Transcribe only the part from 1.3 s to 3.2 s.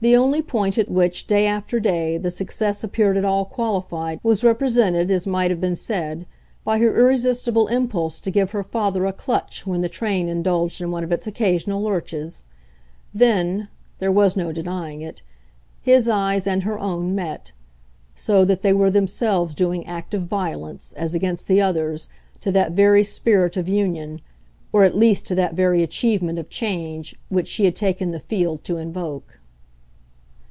after day, the success appeared